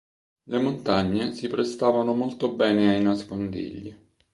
[0.45, 3.95] Le montagne si prestavano molto bene ai nascondigli.